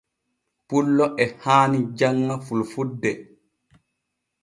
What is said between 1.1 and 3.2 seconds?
e haani janŋa fulfulde.